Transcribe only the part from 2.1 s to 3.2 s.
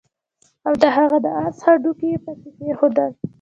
يې پکي کېښودل